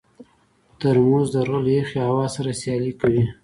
ترموز 0.79 1.27
د 1.33 1.35
غره 1.45 1.59
له 1.65 1.71
یخې 1.79 1.99
هوا 2.09 2.25
سره 2.35 2.49
سیالي 2.61 2.93
کوي. 3.01 3.23